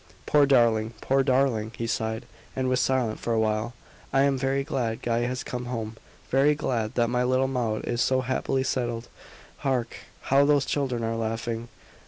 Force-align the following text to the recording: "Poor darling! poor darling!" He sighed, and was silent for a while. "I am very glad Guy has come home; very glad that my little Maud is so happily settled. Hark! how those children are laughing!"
"Poor 0.25 0.47
darling! 0.47 0.95
poor 0.99 1.21
darling!" 1.21 1.73
He 1.77 1.85
sighed, 1.85 2.25
and 2.55 2.67
was 2.67 2.79
silent 2.79 3.19
for 3.19 3.33
a 3.33 3.39
while. 3.39 3.75
"I 4.11 4.21
am 4.23 4.35
very 4.35 4.63
glad 4.63 5.03
Guy 5.03 5.19
has 5.27 5.43
come 5.43 5.65
home; 5.65 5.95
very 6.31 6.55
glad 6.55 6.95
that 6.95 7.07
my 7.07 7.23
little 7.23 7.47
Maud 7.47 7.85
is 7.85 8.01
so 8.01 8.21
happily 8.21 8.63
settled. 8.63 9.09
Hark! 9.57 9.97
how 10.33 10.43
those 10.43 10.65
children 10.65 11.03
are 11.03 11.15
laughing!" 11.15 11.67